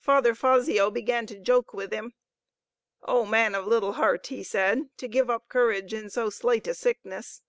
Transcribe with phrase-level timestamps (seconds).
[0.00, 2.14] Father Fazio began to joke with him.
[3.02, 4.88] "O man of little heart!" he said.
[4.96, 7.42] "To give up courage in so slight a sickness!"